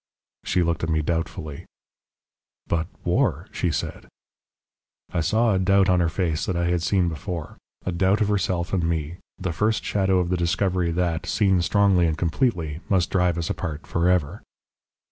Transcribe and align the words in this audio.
"She 0.43 0.63
looked 0.63 0.83
at 0.83 0.89
me 0.89 1.03
doubtfully. 1.03 1.67
"'But 2.65 2.87
war' 3.05 3.45
she 3.53 3.69
said. 3.69 4.07
"I 5.13 5.21
saw 5.21 5.53
a 5.53 5.59
doubt 5.59 5.89
on 5.89 5.99
her 5.99 6.09
face 6.09 6.47
that 6.47 6.55
I 6.55 6.69
had 6.71 6.81
seen 6.81 7.07
before, 7.07 7.57
a 7.85 7.91
doubt 7.91 8.19
of 8.19 8.27
herself 8.29 8.73
and 8.73 8.83
me, 8.83 9.17
the 9.37 9.53
first 9.53 9.83
shadow 9.85 10.17
of 10.17 10.29
the 10.29 10.37
discovery 10.37 10.89
that, 10.91 11.27
seen 11.27 11.61
strongly 11.61 12.07
and 12.07 12.17
completely, 12.17 12.79
must 12.89 13.11
drive 13.11 13.37
us 13.37 13.51
apart 13.51 13.85
for 13.85 14.09
ever. 14.09 14.41